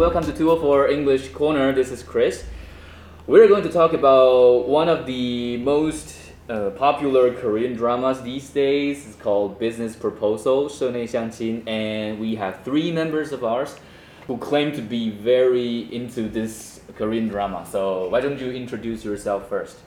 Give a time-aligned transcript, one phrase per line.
[0.00, 1.72] welcome to 204 English Corner.
[1.72, 2.44] This is Chris.
[3.26, 6.16] We're going to talk about one of the most
[6.48, 9.06] uh, popular Korean dramas these days.
[9.06, 13.76] It's called Business Proposal, 社内相亲, and we have three members of ours
[14.26, 17.64] who claim to be very into this Korean drama.
[17.70, 19.78] So why don't you introduce yourself first?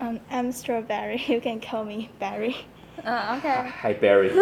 [0.00, 1.22] Um, I'm Strawberry.
[1.26, 2.56] You can call me Barry.
[3.04, 3.70] Uh, okay.
[3.80, 4.30] Hi Barry.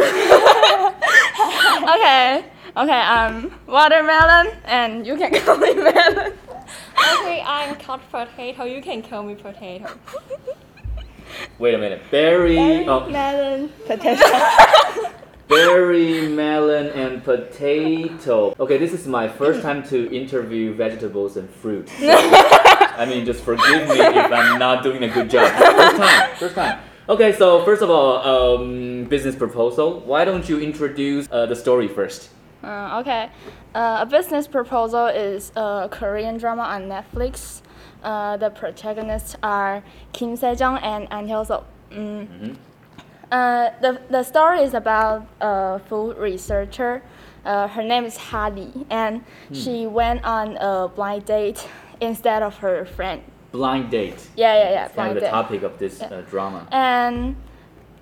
[1.81, 2.45] Okay.
[2.78, 2.92] Okay.
[2.92, 6.34] I'm watermelon, and you can call me melon.
[7.22, 8.66] Okay, I'm called potato.
[8.66, 9.88] You can call me potato.
[11.58, 12.02] Wait a minute.
[12.12, 14.24] Barry, Berry, oh, melon, potato.
[15.48, 18.54] berry, melon, and potato.
[18.60, 21.88] Okay, this is my first time to interview vegetables and fruit.
[21.88, 25.50] So, I mean, just forgive me if I'm not doing a good job.
[25.52, 26.80] First time, first time.
[27.08, 30.02] Okay, so first of all, um, business proposal.
[30.02, 32.30] Why don't you introduce uh, the story first?
[32.66, 33.30] Uh, okay.
[33.74, 37.62] Uh, a business proposal is a Korean drama on Netflix.
[38.04, 41.64] Uh, the protagonists are Kim Se-jung and Ahn Hyo-seop.
[41.92, 42.28] Mm.
[42.28, 42.56] Mhm.
[43.32, 47.02] Uh, the, the story is about a food researcher.
[47.44, 51.68] Uh, her name is Hadi, and she went on a blind date
[52.02, 53.22] instead of her friend.
[53.52, 54.30] Blind date.
[54.36, 54.86] Yeah, yeah, yeah.
[54.86, 55.30] It's kind of blind the date.
[55.30, 56.68] topic of this uh, drama.
[56.72, 57.36] and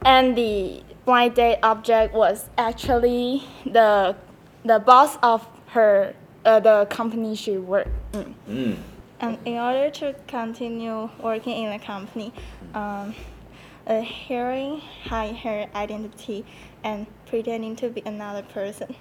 [0.05, 4.15] and the blind date object was actually the
[4.65, 6.13] the boss of her
[6.45, 7.89] uh, the company she worked.
[8.13, 8.33] Mm.
[8.49, 8.77] Mm.
[9.21, 12.33] um, in order to continue working in the company,
[12.73, 13.15] um,
[13.87, 16.45] a heroine hide her identity
[16.83, 18.95] and pretending to be another person.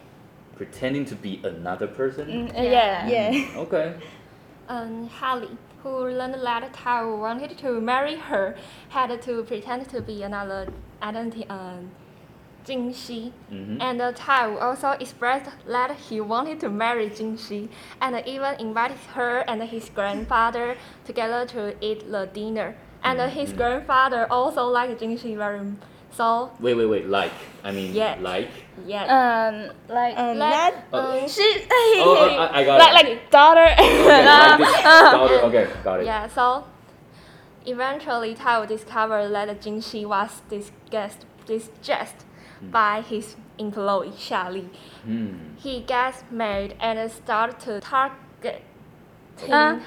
[0.56, 2.28] Pretending to be another person.
[2.28, 3.08] Mm, uh, yeah.
[3.08, 3.48] Yeah.
[3.56, 3.94] Okay.
[4.68, 5.50] Um, Holly,
[5.82, 8.56] who learned that Tao wanted to marry her,
[8.90, 10.68] had to pretend to be another
[11.02, 11.90] identity, um,
[12.64, 13.32] Jing Shi.
[13.50, 13.78] Mhm.
[13.80, 17.68] And uh, Tao also expressed that he wanted to marry Jing Shi,
[18.00, 22.76] and even invited her and his grandfather together to eat the dinner.
[23.02, 23.56] And uh, his Mhm.
[23.56, 25.78] grandfather also liked Jing Shi very much.
[26.14, 27.08] So, Wait, wait, wait.
[27.08, 27.32] Like,
[27.64, 28.16] I mean, Yeah.
[28.20, 28.50] like.
[28.86, 29.04] yeah.
[29.08, 31.42] Um, like Um, Let- that um, she,
[31.72, 33.08] Oh, oh, I, I got like it.
[33.08, 33.64] like daughter.
[33.72, 34.82] Okay, like this
[35.16, 35.34] daughter.
[35.48, 36.06] Okay, got it.
[36.06, 36.64] Yeah, so
[37.66, 42.24] eventually Tao discovered that Jing Shi was disgust, disgusted
[42.70, 44.64] by his employee Xia
[45.04, 45.34] Hmm.
[45.56, 48.62] He gets mad and starts to target
[49.50, 49.78] Uh.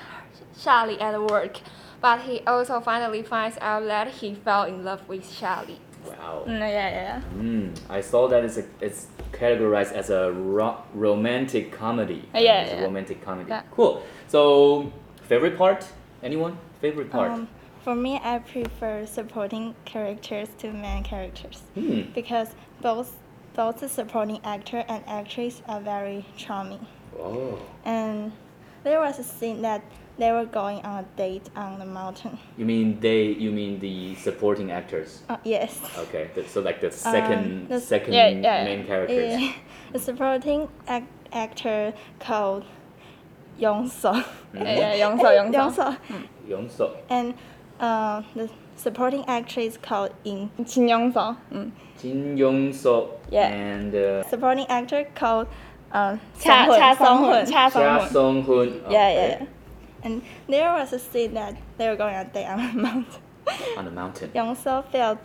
[0.57, 1.59] Xia at work,
[2.01, 6.43] but he also finally finds out that he fell in love with Xia Wow.
[6.45, 7.19] Mm, yeah, yeah.
[7.21, 7.69] Hmm.
[7.89, 12.29] I saw that it's a, it's categorized as a ro- romantic comedy.
[12.33, 12.83] Uh, yeah, yeah.
[12.83, 13.49] romantic comedy.
[13.49, 13.63] Yeah.
[13.71, 14.03] Cool.
[14.27, 14.91] So,
[15.23, 15.87] favorite part?
[16.21, 16.57] Anyone?
[16.79, 17.31] Favorite part?
[17.31, 17.47] um,
[17.85, 22.01] for me, I prefer supporting characters to main characters hmm.
[22.15, 23.15] because both
[23.53, 26.83] both the supporting actor and actress are very charming.
[27.15, 27.59] Oh.
[27.85, 28.31] And
[28.83, 29.83] there was a scene that
[30.17, 32.39] they were going on a date on the mountain.
[32.57, 33.25] You mean they?
[33.25, 35.21] You mean the supporting actors?
[35.29, 35.79] Uh, yes.
[35.95, 39.39] Okay, so like the uh, second um, the, second yeah, yeah, main characters.
[39.39, 39.53] Yeah.
[39.93, 42.65] The supporting ac actor called
[43.59, 44.13] Yong So.
[44.13, 44.57] Hmm?
[44.57, 45.97] Yeah, Yong So, Yong So,
[46.47, 46.97] Yong So.
[47.09, 47.35] And
[47.79, 51.37] uh, the supporting actress called in Jin Young Seo.
[51.51, 51.71] Mm.
[52.01, 52.73] Jin Young
[53.31, 53.47] Yeah.
[53.47, 55.47] And uh, supporting actor called
[55.91, 57.45] uh, Cha Cha Song Hoon.
[57.51, 58.91] Cha Song Okay.
[58.91, 59.45] Yeah, yeah.
[60.03, 63.21] And there was a scene that they were going on a on mountain.
[63.77, 64.31] on the mountain.
[64.33, 65.19] Young Seo felt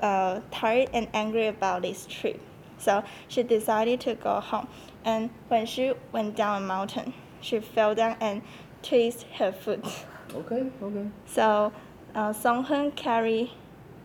[0.00, 2.40] uh, tired and angry about this trip,
[2.78, 4.68] so she decided to go home.
[5.04, 8.42] And when she went down a mountain, she fell down and
[8.82, 9.84] twisted her foot.
[10.34, 10.70] Okay.
[10.82, 11.06] Okay.
[11.26, 11.72] So
[12.14, 13.50] uh, Song Hun carried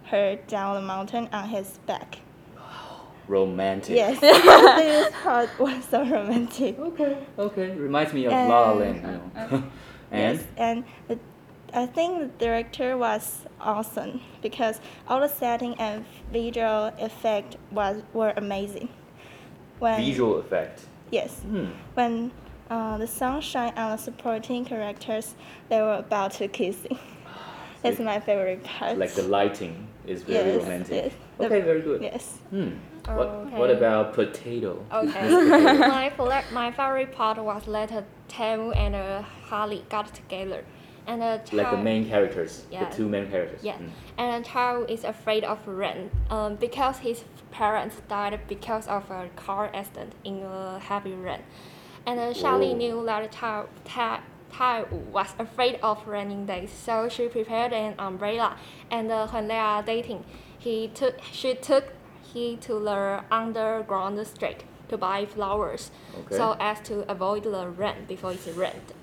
[0.06, 2.20] her down the mountain on his back.
[2.56, 3.08] Wow.
[3.28, 3.96] Romantic.
[3.96, 6.78] Yes, this part was so romantic.
[6.80, 7.18] Okay.
[7.38, 7.72] Okay.
[7.76, 8.96] Reminds me of La La Land.
[8.96, 9.32] You know.
[9.52, 9.64] and
[10.12, 11.20] Yes, and the,
[11.74, 18.34] I think the director was awesome because all the setting and visual effect was were
[18.38, 18.88] amazing.
[19.80, 20.88] When visual effect.
[21.12, 21.66] yes, Hmm.
[21.94, 22.32] when
[22.69, 25.35] uh, the sun shine on the supporting characters,
[25.69, 26.97] they were about to kissing.
[27.81, 28.97] That's my favorite part.
[28.97, 30.91] Like the lighting is very Yes, romantic.
[30.91, 31.14] yes.
[31.40, 32.02] Okay, very good.
[32.02, 32.37] Yes.
[32.49, 32.69] Hmm.
[33.05, 34.84] What, what about potato?
[34.91, 35.29] Okay.
[35.79, 36.11] my,
[36.52, 40.66] my favorite part was later Temu and uh, Harley got together.
[41.05, 42.90] And uh, Like the main characters, Yeah.
[42.90, 43.63] the two main characters.
[43.63, 43.87] Yeah, Hmm.
[44.17, 49.72] and Tao is afraid of rain um, because his parents died because of a car
[49.73, 51.43] accident in a heavy rain.
[52.08, 52.78] And Charlie Whoa.
[52.78, 58.56] knew that Tao, Tao, Tao was afraid of raining days, so she prepared an umbrella.
[58.90, 60.24] And uh, when they are dating,
[60.58, 61.92] he took she took
[62.24, 66.38] he to the underground street to buy flowers Okay.
[66.38, 68.94] so as to avoid the rain before it's rained.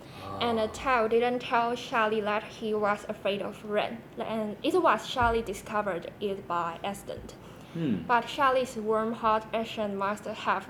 [0.40, 5.06] And uh, Tao didn't tell Charlie that he was afraid of rain, and it was
[5.06, 7.34] Charlie discovered it by accident.
[7.74, 7.96] Hmm.
[8.08, 10.68] But Charlie's warm heart action must have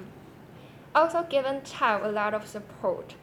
[0.95, 3.15] also given Tao a lot of support.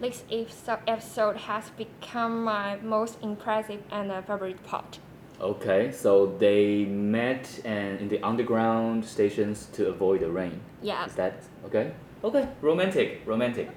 [0.00, 4.98] This episode episode has become my most impressive and uh, favorite part.
[5.40, 10.60] Okay, so they met and in the underground stations to avoid the rain.
[10.82, 11.06] Yeah.
[11.06, 11.92] Is that okay?
[12.22, 13.70] Okay, romantic, romantic.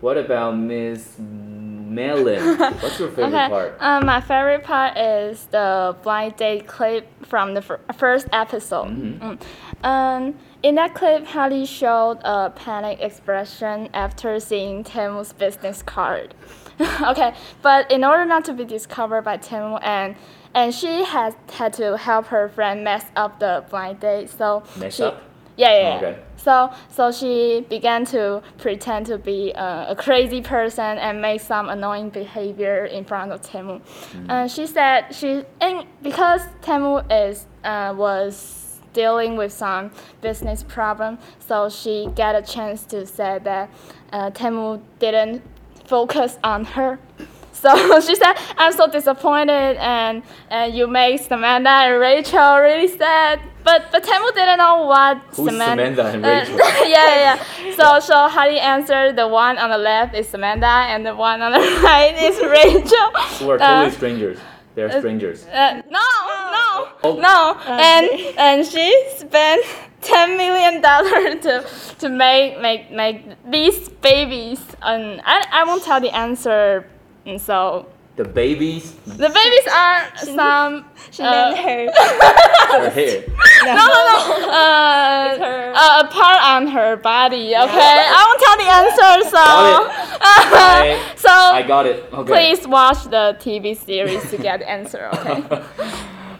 [0.00, 2.56] What about Miss Melon?
[2.80, 3.48] What's your favorite okay.
[3.48, 3.76] part?
[3.80, 8.88] Um, my favorite part is the blind date clip from the fir- first episode.
[8.88, 9.18] Mhm.
[9.18, 9.86] Mm.
[9.86, 16.34] Um, in that clip, Hallie showed a panic expression after seeing Temu's business card.
[17.02, 20.16] okay, but in order not to be discovered by Temu and
[20.54, 24.96] and she has had to help her friend mess up the blind date, so Mess
[24.96, 25.22] she, up?
[25.56, 25.96] Yeah, yeah.
[25.96, 26.22] Okay.
[26.36, 31.68] So, so she began to pretend to be a, a crazy person and make some
[31.68, 33.82] annoying behavior in front of Temu.
[34.28, 38.59] And she said she, and because Temu is uh, was
[38.92, 39.90] dealing with some
[40.20, 43.68] business problem, so she got a chance to say that
[44.12, 45.42] uh, Temu didn't
[45.86, 46.98] focus on her.
[47.52, 53.38] So she said, "I'm so disappointed, and and you make Samantha and Rachel really sad."
[53.64, 56.56] But but Temu didn't know what Who's Samantha and uh, Rachel?
[56.88, 57.74] yeah, yeah.
[57.76, 61.52] So so Harry answered the one on the left is Samantha, and the one on
[61.52, 63.08] the right is Rachel.
[63.44, 64.38] Who are Uh, totally strangers.
[64.74, 65.44] They're strangers.
[65.46, 66.00] uh, no,
[66.50, 67.16] no, Oh.
[67.16, 68.06] no, Uh, and
[68.38, 68.86] and she
[69.16, 69.64] spent
[70.00, 71.64] ten million dollars to
[71.98, 73.18] to make make make
[73.50, 74.60] these babies.
[74.82, 76.86] And I I won't tell the answer.
[77.26, 77.86] And so
[78.20, 80.00] The babies, the babies are
[80.36, 80.84] some.
[81.10, 81.80] She uh, named her.
[82.76, 83.22] her hair.
[83.64, 84.16] no, no, no.
[84.50, 87.56] Uh, her- uh, a part on her body.
[87.56, 89.12] Okay, I won't tell the answer.
[89.30, 91.96] So, I- so I got it.
[92.12, 92.28] Okay.
[92.32, 95.08] please watch the TV series to get the answer.
[95.14, 95.40] Okay.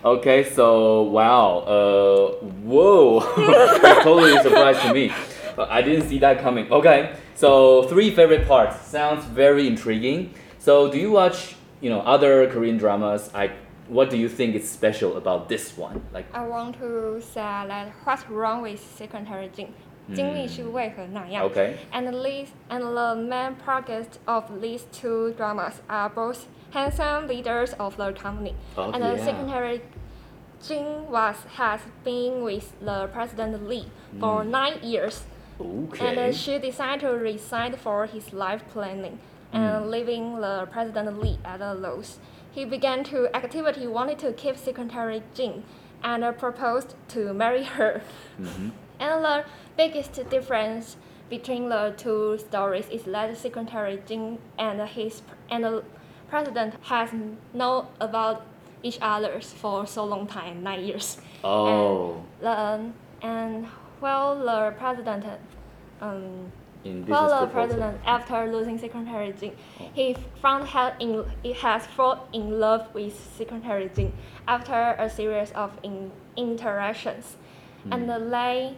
[0.05, 2.31] Okay, so wow, uh,
[2.65, 3.21] whoa,
[4.03, 5.13] totally a surprise to me.
[5.59, 6.71] I didn't see that coming.
[6.73, 10.35] Okay, so three favorite parts sounds very intriguing.
[10.59, 13.31] So do you watch, you know, other Korean dramas?
[13.35, 13.51] I,
[13.89, 16.03] what do you think is special about this one?
[16.13, 19.73] Like, I want to say that what's wrong with Secretary Jin?
[20.14, 26.46] 经历是为何那样 okay, And the lead and the main target of these two dramas are both
[26.72, 28.54] handsome leaders of the company.
[28.78, 29.26] Oh, and the yeah.
[29.26, 29.82] secretary
[30.62, 33.88] Jin was has been with the President Lee
[34.20, 35.24] for nine years.
[35.60, 39.20] And uh, okay, she decided to resign for his life planning
[39.54, 42.20] and leaving the President Lee at a loss.
[42.52, 45.64] He began to activity wanted to keep Secretary Jin
[46.04, 48.02] and uh, proposed to marry her.
[48.40, 48.72] Mhm.
[49.01, 49.45] And the
[49.77, 50.97] biggest difference
[51.31, 55.83] between the two stories is that Secretary Jing and his and the
[56.29, 57.11] president has
[57.55, 58.43] known about
[58.83, 61.19] each other for so long time, nine years.
[61.45, 63.67] oh, And, the, and
[64.01, 65.25] while the president,
[66.01, 66.53] um,
[66.85, 67.53] in while the proposal.
[67.53, 69.53] president after losing Secretary Jin,
[69.95, 74.13] he found had in he has fallen in love with Secretary Jing
[74.49, 77.37] after a series of in, interactions,
[77.91, 78.75] and they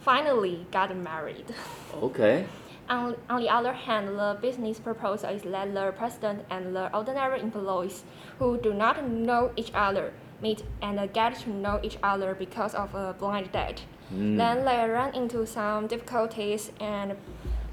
[0.00, 1.54] finally got married.
[1.94, 2.46] Okay,
[2.90, 7.38] On, on the other hand, the business proposal is that the president and the ordinary
[7.40, 8.02] employees
[8.38, 12.94] who do not know each other meet and get to know each other because of
[12.94, 13.82] a blind date.
[14.10, 17.14] Then they run into some difficulties and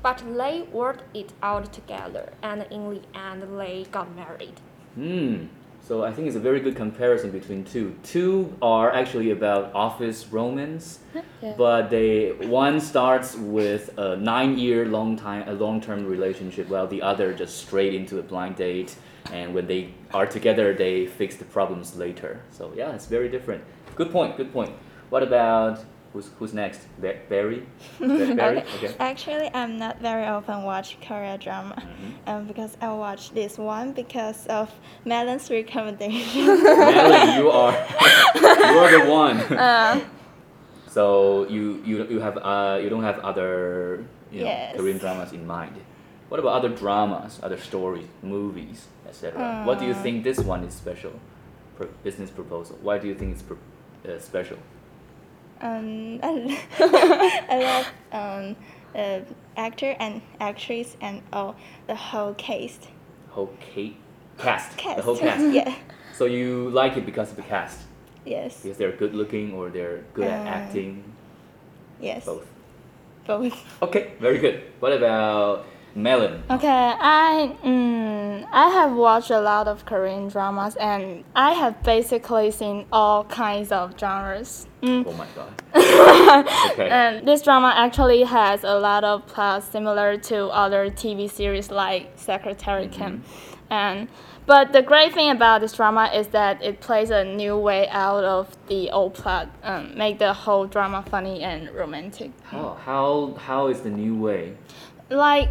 [0.03, 4.59] but they worked it out together and in the end they got married.
[4.95, 5.45] Hmm.
[5.87, 7.95] So I think it's a very good comparison between two.
[8.01, 11.53] Two are actually about office romance, Yeah.
[11.55, 17.33] but they one starts with a nine-year long time a long-term relationship, while the other
[17.33, 18.95] just straight into a blind date.
[19.31, 22.41] And when they are together, they fix the problems later.
[22.49, 23.63] So yeah, it's very different.
[23.95, 24.37] Good point.
[24.37, 24.71] Good point.
[25.11, 26.79] What about who's who's next?
[27.03, 27.61] Ba- Barry.
[27.99, 28.63] Ba- Barry.
[28.79, 28.95] Okay.
[28.99, 32.29] Actually, I'm not very often watch Korea drama, Mm-hmm.
[32.29, 34.71] um, because I watched this one because of
[35.03, 36.45] Melon's recommendation.
[36.63, 37.73] Natalie, you are
[38.71, 39.37] you are the one.
[39.53, 39.99] Uh,
[40.95, 43.51] So you you you have uh you don't have other
[44.31, 44.75] you know Yes.
[44.79, 45.75] Korean dramas in mind.
[46.31, 49.35] What about other dramas, other stories, movies, etc.
[49.67, 50.03] what do you Uh.
[50.03, 51.11] think this one is special?
[51.75, 52.75] Pro- business proposal.
[52.87, 54.57] Why do you think it's uh, special?
[55.65, 56.61] Um, I,
[57.49, 58.55] I love um,
[58.93, 59.23] the
[59.57, 61.55] actor and actress and all
[61.87, 62.87] the whole cast.
[63.29, 63.95] Whole ca-
[64.37, 64.97] cast, Cast.
[64.97, 65.53] the whole cast.
[65.59, 65.73] yeah.
[66.13, 67.79] So you like it because of the cast,
[68.25, 68.61] Yes.
[68.61, 71.03] because they're good looking or they're good at Uh, acting,
[71.99, 72.25] Yes.
[72.25, 72.47] both.
[73.25, 73.81] both.
[73.81, 74.63] Okay, very good.
[74.79, 75.65] What about
[75.95, 76.43] Melon?
[76.49, 82.51] Okay, I mm, I have watched a lot of Korean dramas and I have basically
[82.51, 84.67] seen all kinds of genres.
[84.81, 85.05] Mm.
[85.07, 85.53] Oh my god.
[86.73, 86.89] okay.
[86.89, 92.11] And this drama actually has a lot of plots similar to other TV series like
[92.17, 93.23] Secretary Kim.
[93.69, 94.09] And
[94.45, 98.23] but the great thing about this drama is that it plays a new way out
[98.23, 102.31] of the old plot, um, make the whole drama funny and romantic.
[102.43, 104.55] How, how how is the new way?
[105.09, 105.49] Like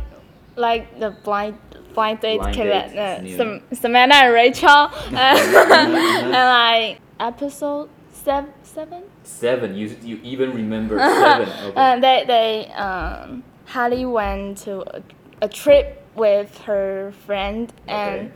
[0.57, 1.59] like the blind
[1.95, 3.37] blind date Blind Date uh.
[3.37, 4.69] Sam- Samantha and Rachel
[5.13, 9.75] and like episode seven seven Seven.
[9.75, 11.49] You you even remember seven?
[11.49, 11.73] Okay.
[11.75, 15.03] Uh, they they um, Hallie went to a,
[15.43, 18.31] a trip with her friend and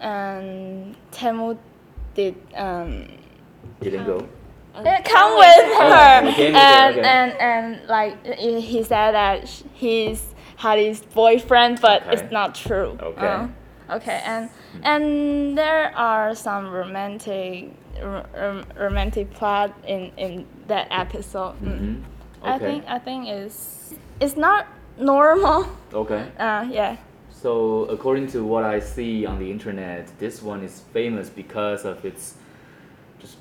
[0.00, 1.56] and Temu
[2.14, 3.08] did um,
[3.80, 4.28] Didn't go.
[4.74, 9.12] uh, come with her he came with her, and, and and like he he said
[9.12, 10.31] that he's
[10.62, 12.12] Hallie's boyfriend, but Okay.
[12.12, 12.96] it's not true.
[13.02, 13.26] Okay.
[13.26, 14.48] Uh, okay, and
[14.84, 21.54] and there are some romantic r- r- romantic plot in in that episode.
[21.62, 21.78] Mm.
[21.78, 21.94] hmm
[22.44, 24.66] I think I think it's it's not
[24.98, 25.66] normal.
[26.04, 26.22] Okay.
[26.38, 26.96] Uh, yeah.
[27.30, 32.04] So according to what I see on the internet, this one is famous because of
[32.04, 32.34] its
[33.20, 33.36] just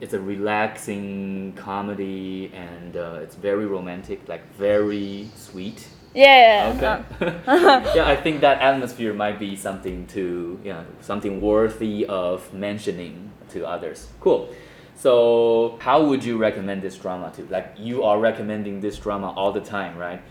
[0.00, 5.88] it's a relaxing comedy and uh, it's very romantic, like very sweet.
[6.16, 6.72] Yeah.
[6.76, 7.36] Okay.
[7.46, 13.30] uh, yeah, I think that atmosphere might be something to yeah something worthy of mentioning
[13.50, 14.08] to others.
[14.20, 14.48] Cool.
[14.96, 17.42] So how would you recommend this drama to?
[17.50, 20.22] Like you are recommending this drama all the time, right?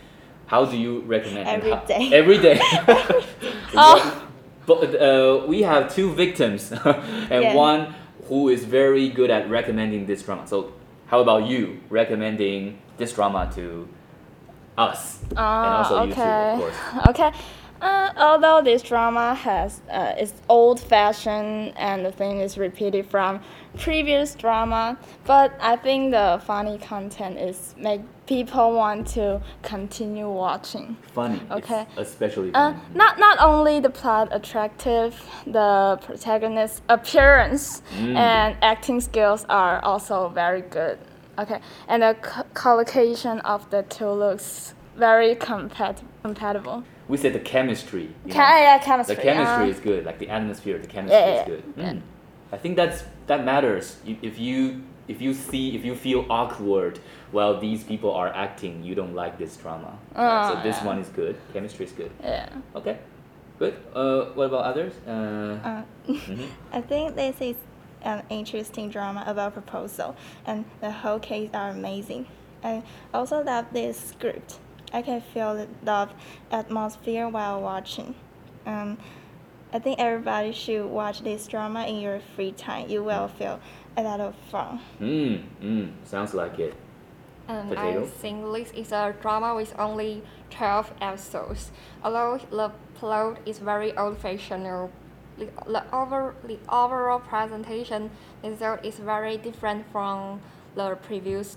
[0.46, 1.48] How do you recommend?
[1.48, 2.10] and Every how- day.
[2.20, 2.60] Every day.
[3.78, 4.22] Oh.
[4.66, 7.54] But uh, we have two victims and Yeah.
[7.54, 7.94] one
[8.26, 10.46] who is very good at recommending this drama.
[10.48, 10.72] So
[11.06, 13.86] how about you recommending this drama to
[14.78, 16.52] us and also Ah, you too, okay.
[16.52, 16.76] of course.
[17.08, 17.32] Okay.
[17.78, 23.38] Uh, although this drama has uh, is old fashioned and the thing is repeated from
[23.78, 30.96] previous drama, but I think the funny content is make people want to continue watching.
[31.12, 31.38] Funny.
[31.50, 31.86] Okay.
[31.98, 35.12] It's especially Uh, not not only the plot attractive,
[35.46, 38.16] the protagonist's appearance Mm.
[38.16, 40.98] and acting skills are also very good.
[41.38, 46.82] Okay, and the co- collocation of the two looks very compat- compatible.
[47.08, 48.08] we said the chemistry.
[48.24, 49.14] you yeah, chemistry.
[49.16, 51.64] The chemistry uh, is good, like the atmosphere, the chemistry Yeah, is good.
[51.76, 51.92] yeah.
[51.92, 52.00] Mm.
[52.52, 53.96] I think that's that matters.
[54.06, 56.98] If you if you see if you feel awkward
[57.32, 59.92] while these people are acting, you don't like this drama.
[60.14, 60.48] Right?
[60.48, 61.36] So Oh, this one is good.
[61.52, 62.10] Chemistry is good.
[62.22, 62.48] yeah.
[62.74, 62.96] Okay,
[63.58, 63.74] good.
[63.94, 64.92] Uh, what about others?
[65.06, 66.48] Uh, Uh, mhm.
[66.72, 67.56] I think this is
[68.02, 72.26] an interesting drama about proposal, and the whole case are amazing.
[72.62, 74.58] I also love this script.
[74.92, 76.14] I can feel the love
[76.50, 78.14] atmosphere while watching.
[78.64, 78.98] Um,
[79.72, 82.88] I think everybody should watch this drama in your free time.
[82.88, 83.60] You will feel
[83.96, 84.80] a lot of fun.
[85.00, 86.74] Mm, mm, sounds like it.
[87.48, 88.04] And Potato?
[88.04, 91.70] I think this is a drama with only 12 episodes.
[92.02, 94.90] Although the plot is very old-fashioned,
[95.38, 98.10] the, the, over, the overall presentation
[98.42, 100.40] result is very different from
[100.74, 101.56] the previous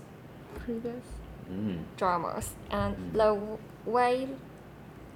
[0.58, 1.04] Previous.
[1.50, 1.82] Mm.
[1.96, 2.50] dramas.
[2.70, 3.38] And the
[3.84, 4.28] way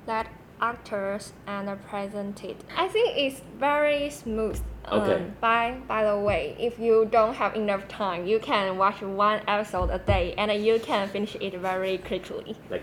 [0.07, 0.29] that
[0.61, 4.61] actors and are presented, I think it's very smooth.
[4.91, 5.15] Okay.
[5.15, 9.41] Um, by by the way, if you don't have enough time, you can watch one
[9.49, 12.57] episode a day, and you can finish it very quickly.
[12.69, 12.83] Like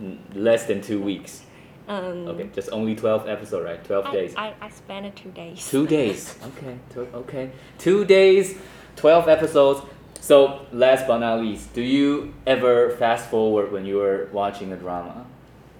[0.00, 1.44] mm, less than two weeks.
[1.86, 3.82] Um, Okay, just only twelve episode, right?
[3.84, 4.34] Twelve I, days.
[4.36, 5.68] I, I spent two days.
[5.70, 6.36] Two days.
[6.44, 6.76] Okay.
[6.92, 7.50] Two, okay.
[7.78, 8.56] Two days,
[8.96, 9.82] twelve episodes.
[10.20, 14.76] So last but not least, do you ever fast forward when you are watching a
[14.76, 15.26] drama?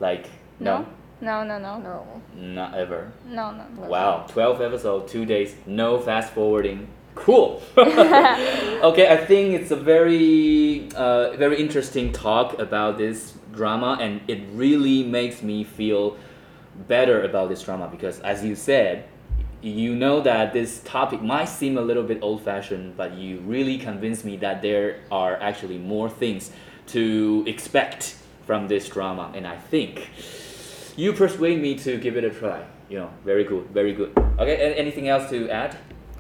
[0.01, 0.27] Like
[0.61, 0.85] no,
[1.23, 2.07] No, no, no, no,
[2.37, 2.45] No.
[2.55, 3.13] not ever.
[3.27, 3.65] no, no.
[3.75, 3.89] no.
[3.89, 6.89] Wow, twelve episodes, two days, no fast forwarding.
[7.15, 7.63] Cool.
[7.79, 14.43] okay, I think it's a very, uh, very interesting talk about this drama, and it
[14.53, 16.17] really makes me feel
[16.89, 19.09] better about this drama because, as you said,
[19.63, 24.25] you know that this topic might seem a little bit old-fashioned, but you really convinced
[24.25, 26.51] me that there are actually more things
[26.89, 30.11] to expect from this drama, and I think
[30.97, 32.65] you persuade me to give it a try.
[32.91, 34.13] You know, very good, very good.
[34.39, 35.77] Okay, a- anything else to add?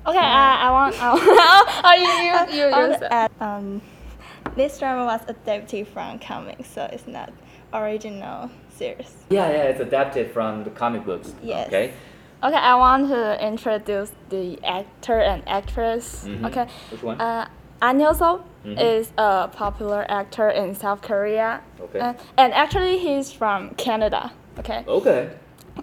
[0.06, 0.94] Okay, I, I want.
[0.98, 3.82] Oh, oh you, you, you, I you want to add, um,
[4.56, 7.32] this drama was adapted from comics, so it's not
[7.72, 9.12] original series.
[9.30, 11.34] Yeah, yeah, it's adapted from the comic books.
[11.42, 11.68] Yes.
[11.68, 11.92] Okay.
[12.42, 16.26] Okay, I want to introduce the actor and actress.
[16.28, 16.46] Mhm.
[16.46, 17.20] Okay, Which one?
[17.20, 17.48] uh,
[17.80, 18.80] Ahn Hyo-seop Mhm.
[18.80, 21.60] is a popular actor in South Korea.
[21.80, 22.00] Okay.
[22.00, 24.30] And, and actually, he's from Canada.
[24.58, 24.84] Okay.
[24.86, 25.30] Okay.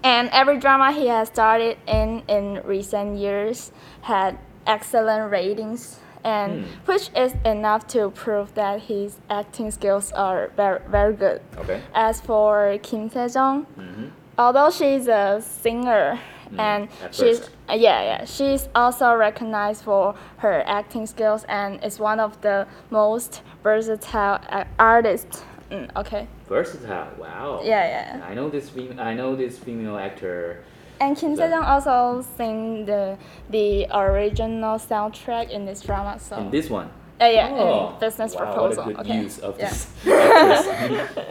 [0.04, 6.70] And every drama he has started in in recent years had excellent ratings, and Hmm.
[6.86, 11.42] which is enough to prove that his acting skills are very very good.
[11.58, 11.82] Okay.
[11.94, 16.20] As for Kim Se-jong, hmm although she's a singer
[16.58, 17.50] and Mm, at she's first.
[17.70, 22.66] uh, yeah yeah she's also recognized for her acting skills and is one of the
[22.90, 24.40] most versatile
[24.80, 25.44] artists.
[25.72, 26.28] Mm, okay.
[26.50, 27.08] Versatile.
[27.18, 27.62] Wow.
[27.64, 27.86] Yeah
[28.18, 28.26] yeah.
[28.30, 28.70] I know this.
[28.70, 30.64] Fem- I know this female actor.
[31.02, 33.18] And Kim That- Se-jong also sang the
[33.50, 36.20] the original soundtrack in this drama.
[36.20, 36.90] So In this one.
[37.20, 38.84] Uh, yeah, Oh, in business wow, proposal.
[38.86, 39.22] What a good okay.
[39.24, 39.70] use of yeah.
[40.04, 41.18] this.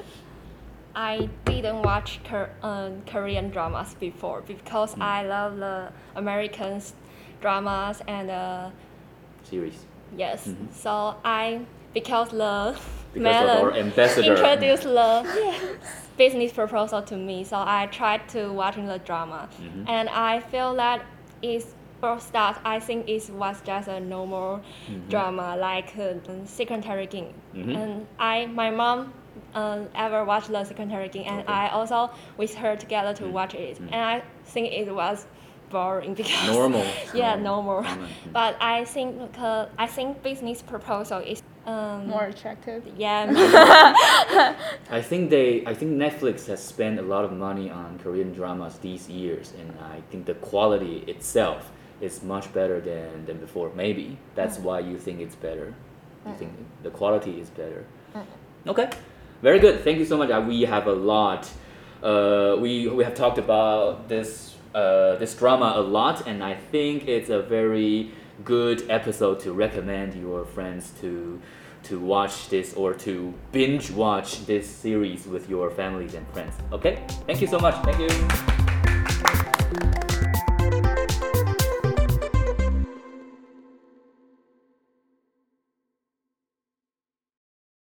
[0.95, 2.21] I didn't watch
[2.63, 5.03] um, Korean dramas before because Mm.
[5.03, 5.77] I love the
[6.17, 6.83] American
[7.41, 8.71] dramas and uh,
[9.45, 9.79] Series.
[10.17, 10.49] yes.
[10.49, 10.73] Mhm.
[10.75, 11.61] So I
[11.95, 12.75] because the
[13.15, 14.35] Because of our ambassador.
[14.35, 15.25] introduced the
[16.21, 19.89] business proposal to me, so I tried to watching the drama, Mhm.
[19.97, 21.01] and I feel that
[21.55, 21.65] is
[22.03, 22.57] first start.
[22.75, 25.09] I think it was just a normal Mhm.
[25.13, 26.13] drama like uh,
[26.45, 27.75] Secretary Kim, Mhm.
[27.81, 27.93] and
[28.33, 29.01] I my mom.
[29.55, 31.53] Um, ever watched the Secretary Kim, and Okay.
[31.63, 31.99] I also
[32.41, 33.33] with her together to Mm.
[33.39, 33.89] watch it, Mm.
[33.95, 34.17] and I
[34.53, 35.19] think it was
[35.71, 36.85] boring because Normal.
[37.15, 37.81] yeah, Normal.
[38.39, 39.15] But I think
[39.49, 42.85] uh, I think business proposal is um, More attractive.
[42.97, 43.27] yeah.
[44.91, 48.79] I think they, I think Netflix has spent a lot of money on Korean dramas
[48.79, 53.71] these years, and I think the quality itself is much better than, than before.
[53.75, 55.75] Maybe that's why you think it's better.
[56.27, 56.53] You think
[56.83, 57.85] the quality is better.
[58.67, 58.91] Okay,
[59.43, 59.83] very good.
[59.85, 60.31] Thank you so much.
[60.31, 61.49] Uh, we have a lot.
[62.03, 67.09] Uh, we we have talked about this uh, this drama a lot, and I think
[67.09, 68.13] it's a very
[68.45, 71.41] good episode to recommend your friends to
[71.83, 76.55] to watch this or to binge watch this series with your families and friends.
[76.73, 77.75] Okay, thank you so much.
[77.85, 78.50] Thank you.